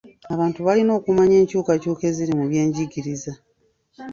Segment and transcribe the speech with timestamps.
[0.33, 3.31] Abantu balina okumanya enkyukakyuka eziri mu byenjigiriza.